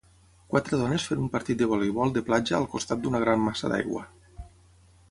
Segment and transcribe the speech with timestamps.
[0.53, 4.05] Quatre dones fent un partit de voleibol de platja al costat d'una gran massa d'aigua.